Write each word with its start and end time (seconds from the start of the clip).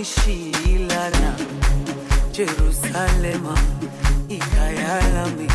ishilana 0.00 1.34
jerusalema 2.32 3.58
ikayalami. 4.28 5.48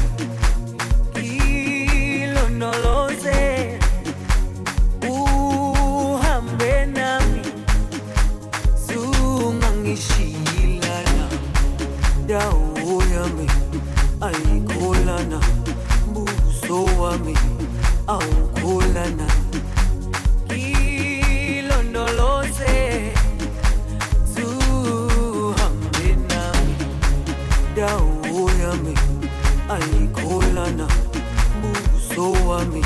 For 32.56 32.64
me, 32.68 32.82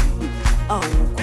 oh. 0.68 1.19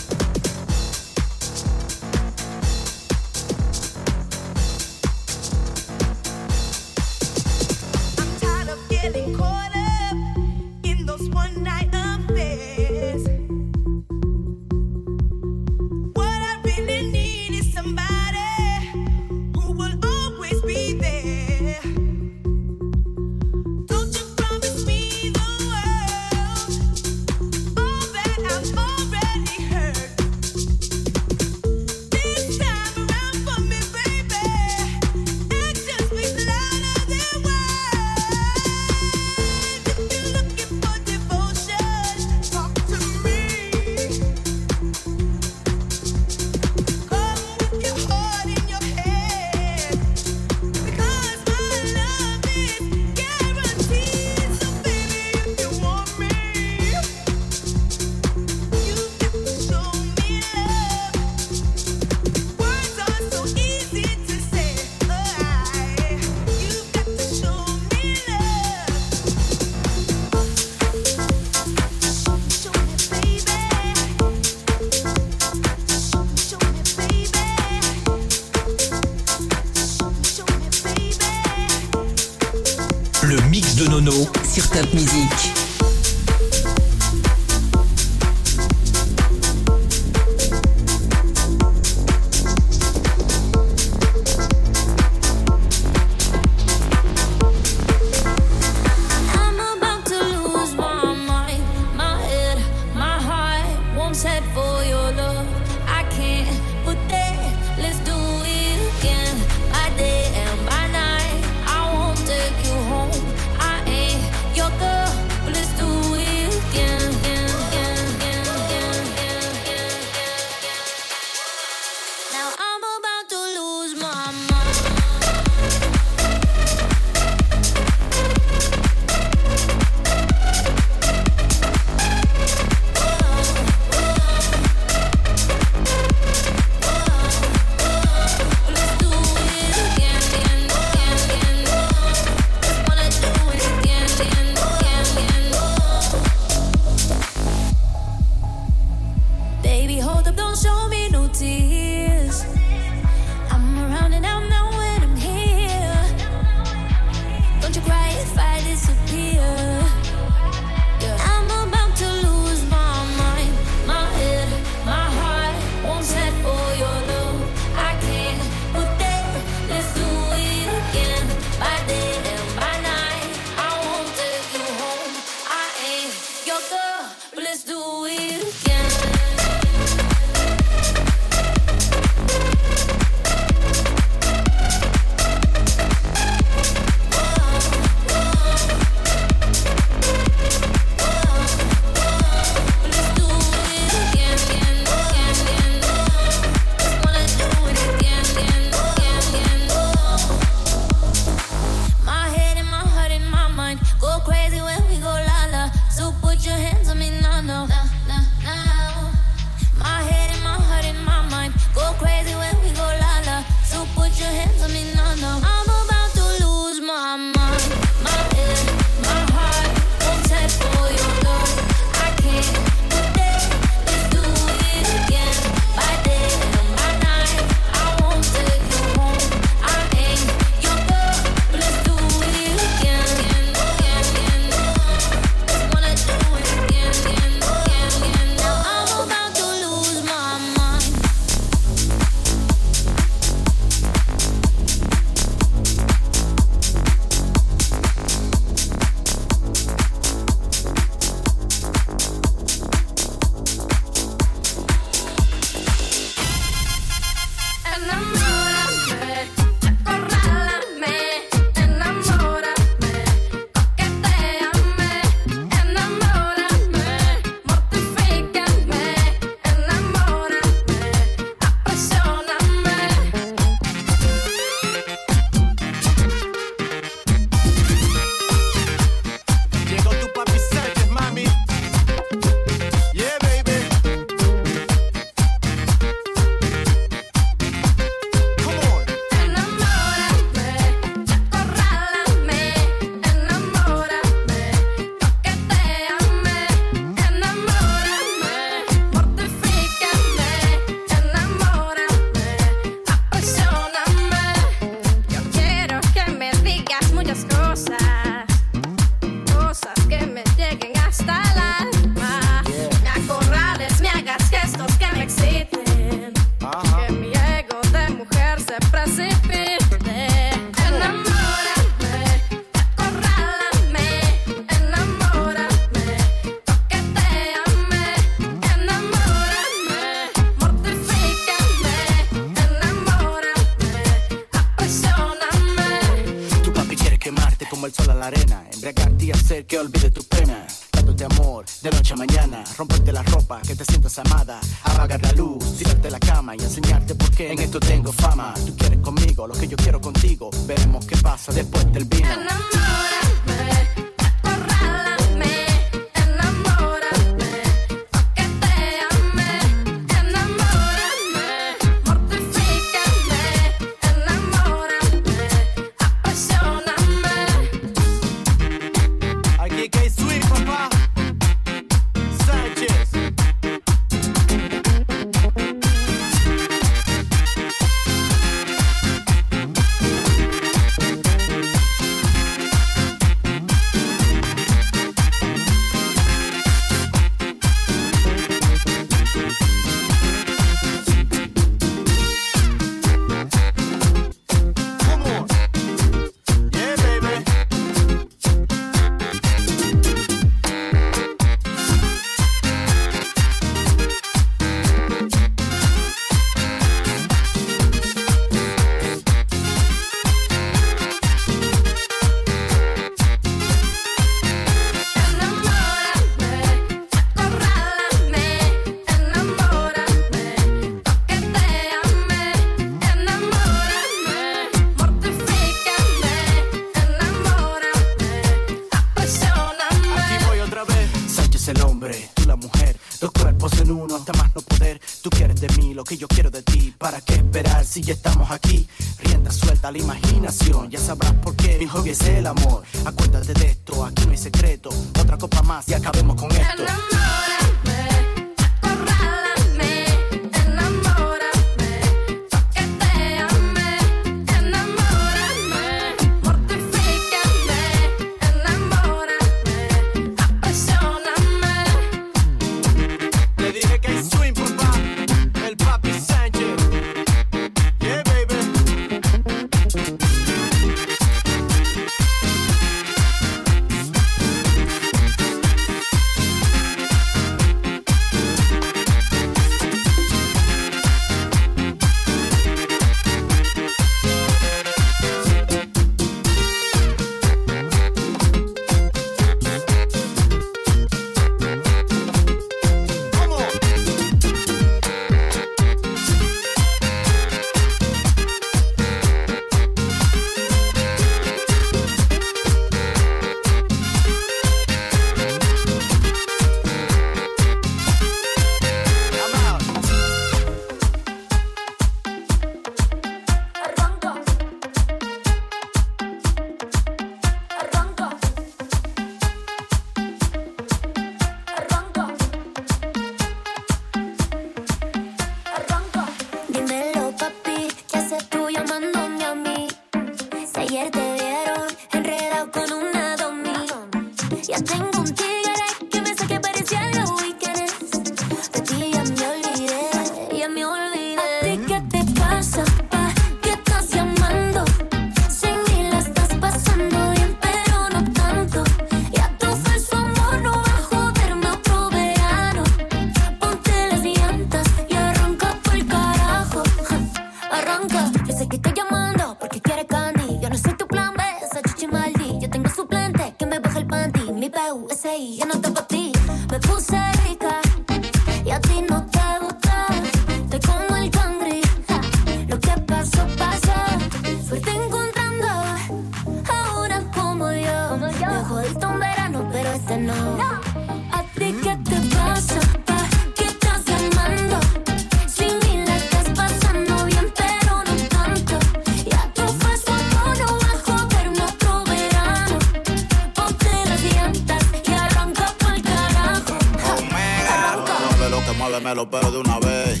muévemelo 598.58 599.08
pero 599.10 599.30
de 599.30 599.38
una 599.38 599.58
vez. 599.58 600.00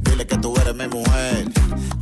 Dile 0.00 0.26
que 0.26 0.36
tú 0.38 0.54
eres 0.60 0.74
mi 0.74 0.88
mujer, 0.88 1.50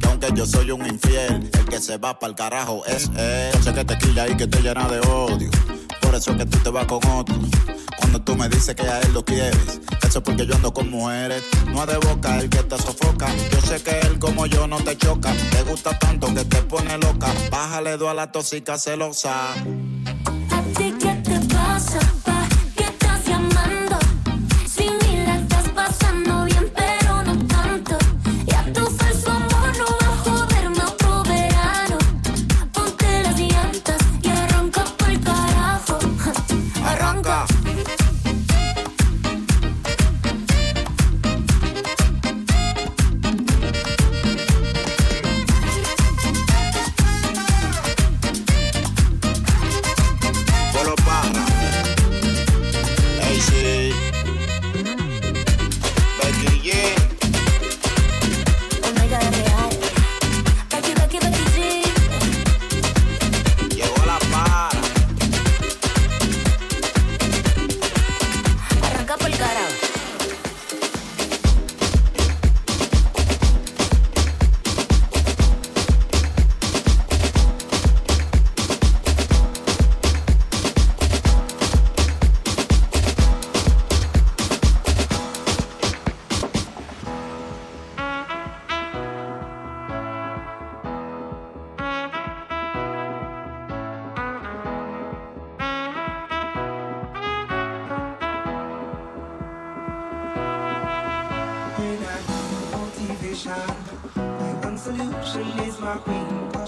que 0.00 0.08
aunque 0.08 0.28
yo 0.34 0.46
soy 0.46 0.70
un 0.70 0.86
infiel, 0.86 1.50
el 1.52 1.64
que 1.66 1.80
se 1.80 1.98
va 1.98 2.18
para 2.18 2.30
el 2.30 2.36
carajo 2.36 2.84
es 2.86 3.10
él. 3.16 3.50
Yo 3.54 3.62
sé 3.62 3.74
que 3.74 3.84
te 3.84 3.98
quilla 3.98 4.28
y 4.28 4.36
que 4.36 4.46
te 4.46 4.60
llena 4.60 4.88
de 4.88 5.00
odio, 5.00 5.50
por 6.00 6.14
eso 6.14 6.30
es 6.32 6.36
que 6.38 6.46
tú 6.46 6.58
te 6.58 6.70
vas 6.70 6.86
con 6.86 7.04
otro. 7.06 7.36
Cuando 7.98 8.22
tú 8.22 8.34
me 8.36 8.48
dices 8.48 8.74
que 8.74 8.82
a 8.82 9.00
él 9.00 9.12
lo 9.12 9.24
quieres, 9.24 9.80
eso 10.02 10.18
es 10.18 10.24
porque 10.24 10.46
yo 10.46 10.54
ando 10.54 10.72
con 10.72 10.88
mujeres. 10.90 11.42
No 11.66 11.84
de 11.84 11.98
boca 11.98 12.38
el 12.38 12.48
que 12.48 12.62
te 12.62 12.78
sofoca. 12.78 13.26
Yo 13.52 13.60
sé 13.60 13.82
que 13.82 14.00
él 14.00 14.18
como 14.18 14.46
yo 14.46 14.66
no 14.66 14.78
te 14.78 14.96
choca. 14.96 15.34
Te 15.50 15.62
gusta 15.64 15.98
tanto 15.98 16.32
que 16.34 16.44
te 16.46 16.62
pone 16.62 16.96
loca. 16.96 17.28
Bájale 17.50 17.98
dos 17.98 18.08
a 18.08 18.14
la 18.14 18.32
tóxica 18.32 18.78
celosa. 18.78 19.54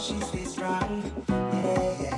she 0.00 0.18
stays 0.20 0.52
strong. 0.52 1.02
Yeah. 1.28 2.09